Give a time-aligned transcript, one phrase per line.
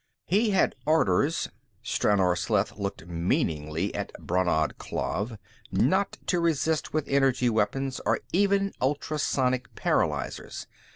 [0.25, 1.47] He had orders"
[1.83, 5.37] Stranor Sleth looked meaningly at Brannad Klav
[5.71, 10.65] "not to resist with energy weapons or even ultrasonic paralyzers.